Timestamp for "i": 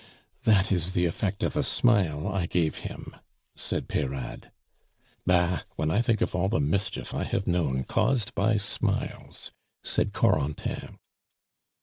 2.27-2.47, 5.91-6.01, 7.13-7.23